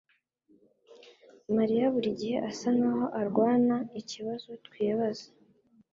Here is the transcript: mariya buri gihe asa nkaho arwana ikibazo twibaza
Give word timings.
mariya 1.55 1.85
buri 1.93 2.09
gihe 2.19 2.37
asa 2.51 2.67
nkaho 2.77 3.05
arwana 3.19 3.77
ikibazo 4.01 4.49
twibaza 4.65 5.27